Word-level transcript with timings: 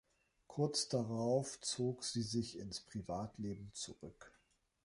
Kurz 0.47 0.87
darauf 0.89 1.59
zog 1.61 2.03
sie 2.03 2.23
sich 2.23 2.57
ins 2.57 2.79
Privatleben 2.81 3.69
zurück. 3.75 4.31